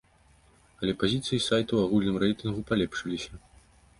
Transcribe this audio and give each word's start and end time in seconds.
Але 0.85 0.93
пазіцыі 1.01 1.43
сайтаў 1.49 1.77
у 1.81 1.83
агульным 1.87 2.17
рэйтынгу 2.23 2.65
палепшыліся. 2.71 3.31